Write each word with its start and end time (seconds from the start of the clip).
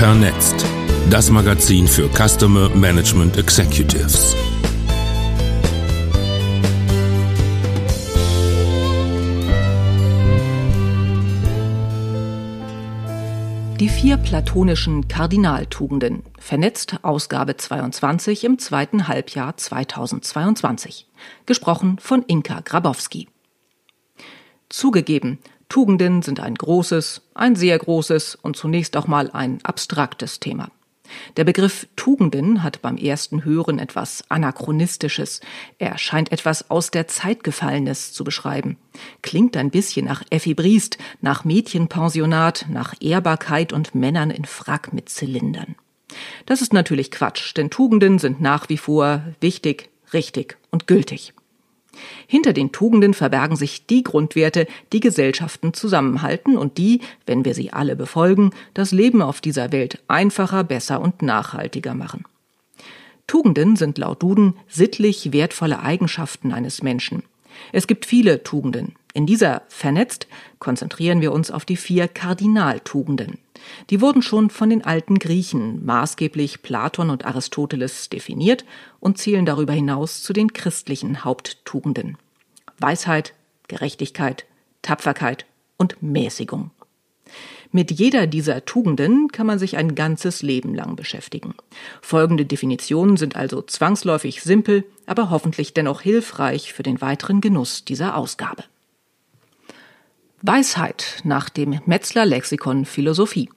Vernetzt. 0.00 0.64
Das 1.10 1.30
Magazin 1.30 1.86
für 1.86 2.08
Customer 2.08 2.70
Management 2.70 3.36
Executives. 3.36 4.34
Die 13.78 13.90
vier 13.90 14.16
platonischen 14.16 15.06
Kardinaltugenden. 15.06 16.22
Vernetzt 16.38 17.00
Ausgabe 17.02 17.58
22 17.58 18.44
im 18.44 18.58
zweiten 18.58 19.06
Halbjahr 19.06 19.58
2022. 19.58 21.08
Gesprochen 21.44 21.98
von 21.98 22.22
Inka 22.22 22.60
Grabowski. 22.60 23.28
Zugegeben, 24.70 25.40
Tugenden 25.70 26.20
sind 26.20 26.40
ein 26.40 26.56
großes, 26.56 27.22
ein 27.32 27.54
sehr 27.54 27.78
großes 27.78 28.34
und 28.34 28.56
zunächst 28.56 28.96
auch 28.96 29.06
mal 29.06 29.30
ein 29.30 29.60
abstraktes 29.62 30.40
Thema. 30.40 30.70
Der 31.36 31.44
Begriff 31.44 31.86
Tugenden 31.94 32.62
hat 32.64 32.82
beim 32.82 32.96
ersten 32.96 33.44
Hören 33.44 33.78
etwas 33.78 34.24
Anachronistisches. 34.28 35.40
Er 35.78 35.96
scheint 35.96 36.32
etwas 36.32 36.70
aus 36.70 36.90
der 36.90 37.06
Zeit 37.06 37.44
Gefallenes 37.44 38.12
zu 38.12 38.24
beschreiben. 38.24 38.78
Klingt 39.22 39.56
ein 39.56 39.70
bisschen 39.70 40.06
nach 40.06 40.24
Effi 40.30 40.54
Briest, 40.54 40.98
nach 41.20 41.44
Mädchenpensionat, 41.44 42.66
nach 42.68 42.94
Ehrbarkeit 43.00 43.72
und 43.72 43.94
Männern 43.94 44.30
in 44.30 44.46
Frack 44.46 44.92
mit 44.92 45.08
Zylindern. 45.08 45.76
Das 46.46 46.62
ist 46.62 46.72
natürlich 46.72 47.12
Quatsch, 47.12 47.56
denn 47.56 47.70
Tugenden 47.70 48.18
sind 48.18 48.40
nach 48.40 48.68
wie 48.68 48.78
vor 48.78 49.22
wichtig, 49.40 49.88
richtig 50.12 50.58
und 50.70 50.88
gültig. 50.88 51.32
Hinter 52.26 52.52
den 52.52 52.72
Tugenden 52.72 53.14
verbergen 53.14 53.56
sich 53.56 53.86
die 53.86 54.02
Grundwerte, 54.02 54.66
die 54.92 55.00
Gesellschaften 55.00 55.74
zusammenhalten 55.74 56.56
und 56.56 56.78
die, 56.78 57.00
wenn 57.26 57.44
wir 57.44 57.54
sie 57.54 57.72
alle 57.72 57.96
befolgen, 57.96 58.50
das 58.74 58.92
Leben 58.92 59.22
auf 59.22 59.40
dieser 59.40 59.72
Welt 59.72 60.02
einfacher, 60.08 60.64
besser 60.64 61.00
und 61.00 61.22
nachhaltiger 61.22 61.94
machen. 61.94 62.24
Tugenden 63.26 63.76
sind 63.76 63.98
laut 63.98 64.22
Duden 64.22 64.54
sittlich 64.66 65.32
wertvolle 65.32 65.80
Eigenschaften 65.80 66.52
eines 66.52 66.82
Menschen. 66.82 67.22
Es 67.72 67.86
gibt 67.86 68.06
viele 68.06 68.42
Tugenden. 68.42 68.94
In 69.12 69.26
dieser 69.26 69.62
Vernetzt 69.68 70.28
konzentrieren 70.58 71.20
wir 71.20 71.32
uns 71.32 71.50
auf 71.50 71.64
die 71.64 71.76
vier 71.76 72.06
Kardinaltugenden. 72.06 73.38
Die 73.90 74.00
wurden 74.00 74.22
schon 74.22 74.50
von 74.50 74.70
den 74.70 74.84
alten 74.84 75.18
Griechen, 75.18 75.84
maßgeblich 75.84 76.62
Platon 76.62 77.10
und 77.10 77.24
Aristoteles, 77.24 78.08
definiert 78.08 78.64
und 79.00 79.18
zählen 79.18 79.44
darüber 79.44 79.72
hinaus 79.72 80.22
zu 80.22 80.32
den 80.32 80.52
christlichen 80.52 81.24
Haupttugenden. 81.24 82.16
Weisheit, 82.78 83.34
Gerechtigkeit, 83.68 84.46
Tapferkeit 84.82 85.44
und 85.76 86.02
Mäßigung. 86.02 86.70
Mit 87.72 87.92
jeder 87.92 88.26
dieser 88.26 88.64
Tugenden 88.64 89.28
kann 89.28 89.46
man 89.46 89.60
sich 89.60 89.76
ein 89.76 89.94
ganzes 89.94 90.42
Leben 90.42 90.74
lang 90.74 90.96
beschäftigen. 90.96 91.54
Folgende 92.00 92.44
Definitionen 92.44 93.16
sind 93.16 93.36
also 93.36 93.62
zwangsläufig 93.62 94.42
simpel, 94.42 94.84
aber 95.06 95.30
hoffentlich 95.30 95.72
dennoch 95.72 96.00
hilfreich 96.00 96.72
für 96.72 96.82
den 96.82 97.00
weiteren 97.00 97.40
Genuss 97.40 97.84
dieser 97.84 98.16
Ausgabe. 98.16 98.64
Weisheit 100.42 101.20
nach 101.22 101.50
dem 101.50 101.80
Metzler 101.84 102.24
Lexikon 102.24 102.86
Philosophie. 102.86 103.50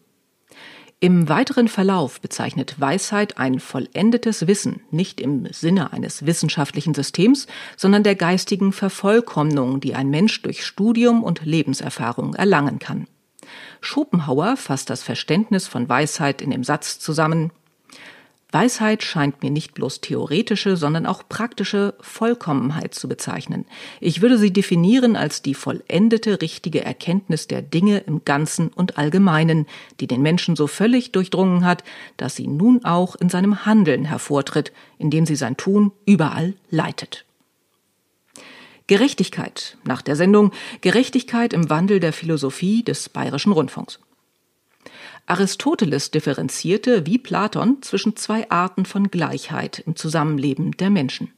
Im 0.99 1.29
weiteren 1.29 1.69
Verlauf 1.69 2.19
bezeichnet 2.19 2.79
Weisheit 2.79 3.37
ein 3.37 3.61
vollendetes 3.61 4.47
Wissen, 4.47 4.81
nicht 4.91 5.21
im 5.21 5.47
Sinne 5.53 5.93
eines 5.93 6.25
wissenschaftlichen 6.25 6.93
Systems, 6.93 7.47
sondern 7.77 8.03
der 8.03 8.15
geistigen 8.15 8.73
Vervollkommnung, 8.73 9.79
die 9.79 9.95
ein 9.95 10.09
Mensch 10.09 10.41
durch 10.41 10.65
Studium 10.65 11.23
und 11.23 11.45
Lebenserfahrung 11.45 12.35
erlangen 12.35 12.79
kann. 12.79 13.07
Schopenhauer 13.79 14.57
fasst 14.57 14.89
das 14.89 15.03
Verständnis 15.03 15.67
von 15.67 15.87
Weisheit 15.87 16.41
in 16.41 16.51
dem 16.51 16.65
Satz 16.65 16.99
zusammen 16.99 17.51
Weisheit 18.53 19.01
scheint 19.01 19.41
mir 19.41 19.49
nicht 19.49 19.73
bloß 19.73 20.01
theoretische, 20.01 20.77
sondern 20.77 21.07
auch 21.07 21.23
praktische 21.27 21.95
Vollkommenheit 22.01 22.93
zu 22.93 23.07
bezeichnen. 23.09 23.65
Ich 23.99 24.21
würde 24.21 24.37
sie 24.37 24.53
definieren 24.53 25.15
als 25.15 25.41
die 25.41 25.55
vollendete 25.55 26.39
richtige 26.39 26.85
Erkenntnis 26.85 27.47
der 27.47 27.63
Dinge 27.63 27.97
im 27.99 28.23
Ganzen 28.25 28.67
und 28.67 28.97
Allgemeinen, 28.97 29.65
die 29.99 30.05
den 30.05 30.21
Menschen 30.21 30.55
so 30.55 30.67
völlig 30.67 31.11
durchdrungen 31.11 31.65
hat, 31.65 31.83
dass 32.17 32.35
sie 32.35 32.47
nun 32.47 32.85
auch 32.85 33.15
in 33.15 33.29
seinem 33.29 33.65
Handeln 33.65 34.05
hervortritt, 34.05 34.71
indem 34.99 35.25
sie 35.25 35.35
sein 35.35 35.57
Tun 35.57 35.91
überall 36.05 36.53
leitet. 36.69 37.25
Gerechtigkeit 38.85 39.77
nach 39.83 40.03
der 40.03 40.15
Sendung 40.15 40.51
Gerechtigkeit 40.81 41.53
im 41.53 41.69
Wandel 41.71 41.99
der 41.99 42.13
Philosophie 42.13 42.83
des 42.83 43.09
Bayerischen 43.09 43.51
Rundfunks. 43.51 43.99
Aristoteles 45.25 46.11
differenzierte 46.11 47.05
wie 47.05 47.17
Platon 47.17 47.81
zwischen 47.81 48.15
zwei 48.15 48.49
Arten 48.49 48.85
von 48.85 49.09
Gleichheit 49.09 49.79
im 49.85 49.95
Zusammenleben 49.95 50.71
der 50.73 50.89
Menschen. 50.89 51.31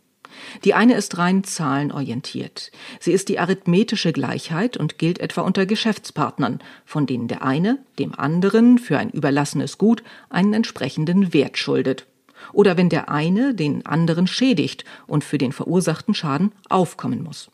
Die 0.64 0.74
eine 0.74 0.96
ist 0.96 1.18
rein 1.18 1.44
zahlenorientiert. 1.44 2.72
Sie 3.00 3.12
ist 3.12 3.30
die 3.30 3.40
arithmetische 3.40 4.12
Gleichheit 4.12 4.78
und 4.78 4.98
gilt 4.98 5.20
etwa 5.20 5.42
unter 5.42 5.66
Geschäftspartnern, 5.66 6.60
von 6.86 7.06
denen 7.06 7.28
der 7.28 7.44
eine 7.44 7.80
dem 8.00 8.14
anderen 8.14 8.78
für 8.78 8.98
ein 8.98 9.10
überlassenes 9.10 9.78
Gut 9.78 10.04
einen 10.30 10.54
entsprechenden 10.54 11.34
Wert 11.34 11.58
schuldet. 11.58 12.06
Oder 12.52 12.78
wenn 12.78 12.90
der 12.90 13.10
eine 13.10 13.56
den 13.56 13.86
anderen 13.86 14.28
schädigt 14.28 14.84
und 15.08 15.24
für 15.24 15.38
den 15.38 15.52
verursachten 15.52 16.14
Schaden 16.14 16.52
aufkommen 16.70 17.24
muss. 17.24 17.50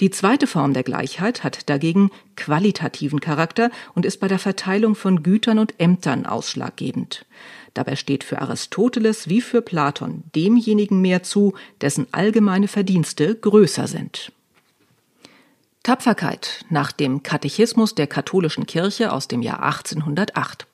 Die 0.00 0.10
zweite 0.10 0.46
Form 0.46 0.72
der 0.72 0.82
Gleichheit 0.82 1.44
hat 1.44 1.68
dagegen 1.68 2.10
qualitativen 2.36 3.20
Charakter 3.20 3.70
und 3.94 4.06
ist 4.06 4.20
bei 4.20 4.28
der 4.28 4.38
Verteilung 4.38 4.94
von 4.94 5.22
Gütern 5.22 5.58
und 5.58 5.74
Ämtern 5.78 6.26
ausschlaggebend. 6.26 7.26
Dabei 7.74 7.96
steht 7.96 8.24
für 8.24 8.40
Aristoteles 8.40 9.28
wie 9.28 9.40
für 9.40 9.62
Platon 9.62 10.24
demjenigen 10.34 11.00
mehr 11.00 11.22
zu, 11.22 11.54
dessen 11.80 12.06
allgemeine 12.12 12.68
Verdienste 12.68 13.34
größer 13.34 13.86
sind. 13.86 14.32
Tapferkeit 15.82 16.64
nach 16.68 16.92
dem 16.92 17.22
Katechismus 17.22 17.94
der 17.94 18.06
katholischen 18.06 18.66
Kirche 18.66 19.12
aus 19.12 19.26
dem 19.26 19.42
Jahr 19.42 19.62
1808. 19.62 20.66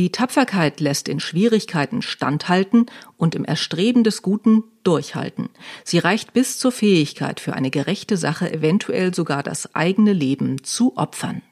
Die 0.00 0.10
Tapferkeit 0.10 0.80
lässt 0.80 1.10
in 1.10 1.20
Schwierigkeiten 1.20 2.00
standhalten 2.00 2.86
und 3.18 3.34
im 3.34 3.44
Erstreben 3.44 4.02
des 4.02 4.22
Guten 4.22 4.64
durchhalten. 4.82 5.50
Sie 5.84 5.98
reicht 5.98 6.32
bis 6.32 6.58
zur 6.58 6.72
Fähigkeit, 6.72 7.38
für 7.38 7.52
eine 7.52 7.68
gerechte 7.68 8.16
Sache 8.16 8.50
eventuell 8.50 9.14
sogar 9.14 9.42
das 9.42 9.74
eigene 9.74 10.14
Leben 10.14 10.64
zu 10.64 10.96
opfern. 10.96 11.42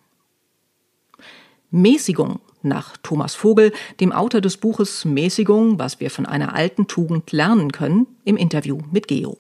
Mäßigung 1.70 2.40
nach 2.62 2.96
Thomas 2.96 3.34
Vogel, 3.34 3.70
dem 4.00 4.12
Autor 4.12 4.40
des 4.40 4.56
Buches 4.56 5.04
Mäßigung, 5.04 5.78
was 5.78 6.00
wir 6.00 6.10
von 6.10 6.24
einer 6.24 6.54
alten 6.54 6.86
Tugend 6.86 7.30
lernen 7.32 7.70
können, 7.70 8.06
im 8.24 8.38
Interview 8.38 8.78
mit 8.90 9.08
Geo. 9.08 9.36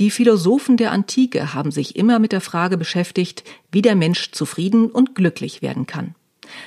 Die 0.00 0.10
Philosophen 0.10 0.76
der 0.76 0.90
Antike 0.90 1.54
haben 1.54 1.70
sich 1.70 1.94
immer 1.94 2.18
mit 2.18 2.32
der 2.32 2.40
Frage 2.40 2.76
beschäftigt, 2.76 3.44
wie 3.70 3.82
der 3.82 3.94
Mensch 3.94 4.32
zufrieden 4.32 4.90
und 4.90 5.14
glücklich 5.14 5.62
werden 5.62 5.86
kann. 5.86 6.15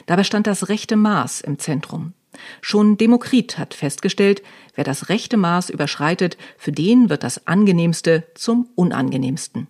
Dabei 0.05 0.23
stand 0.23 0.47
das 0.47 0.69
rechte 0.69 0.95
Maß 0.95 1.41
im 1.41 1.59
Zentrum. 1.59 2.13
Schon 2.61 2.97
Demokrit 2.97 3.57
hat 3.57 3.73
festgestellt, 3.73 4.43
wer 4.75 4.83
das 4.83 5.09
rechte 5.09 5.37
Maß 5.37 5.69
überschreitet, 5.69 6.37
für 6.57 6.71
den 6.71 7.09
wird 7.09 7.23
das 7.23 7.47
Angenehmste 7.47 8.23
zum 8.35 8.69
Unangenehmsten. 8.75 9.67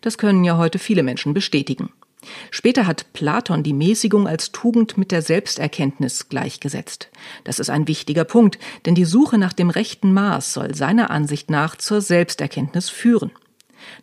Das 0.00 0.18
können 0.18 0.44
ja 0.44 0.58
heute 0.58 0.78
viele 0.78 1.02
Menschen 1.02 1.34
bestätigen. 1.34 1.90
Später 2.50 2.86
hat 2.86 3.12
Platon 3.14 3.62
die 3.62 3.72
Mäßigung 3.72 4.28
als 4.28 4.52
Tugend 4.52 4.96
mit 4.96 5.10
der 5.10 5.22
Selbsterkenntnis 5.22 6.28
gleichgesetzt. 6.28 7.10
Das 7.42 7.58
ist 7.58 7.68
ein 7.68 7.88
wichtiger 7.88 8.24
Punkt, 8.24 8.58
denn 8.86 8.94
die 8.94 9.04
Suche 9.04 9.38
nach 9.38 9.52
dem 9.52 9.70
rechten 9.70 10.12
Maß 10.12 10.52
soll 10.52 10.74
seiner 10.74 11.10
Ansicht 11.10 11.50
nach 11.50 11.76
zur 11.76 12.00
Selbsterkenntnis 12.00 12.90
führen. 12.90 13.32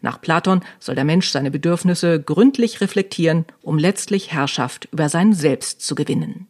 Nach 0.01 0.21
Platon 0.21 0.61
soll 0.79 0.95
der 0.95 1.03
Mensch 1.05 1.29
seine 1.29 1.51
Bedürfnisse 1.51 2.21
gründlich 2.21 2.81
reflektieren, 2.81 3.45
um 3.61 3.77
letztlich 3.77 4.31
Herrschaft 4.31 4.87
über 4.91 5.09
sein 5.09 5.33
Selbst 5.33 5.81
zu 5.81 5.95
gewinnen. 5.95 6.47